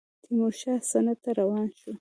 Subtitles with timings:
[0.23, 1.89] تیمورشاه سند ته روان شو.